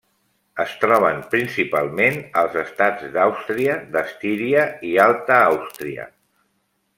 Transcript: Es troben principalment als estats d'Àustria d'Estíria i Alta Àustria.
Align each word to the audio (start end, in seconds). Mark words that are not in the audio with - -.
Es 0.61 0.71
troben 0.83 1.19
principalment 1.33 2.17
als 2.41 2.57
estats 2.61 3.05
d'Àustria 3.19 3.77
d'Estíria 3.97 4.65
i 4.93 4.95
Alta 5.05 5.39
Àustria. 5.51 6.09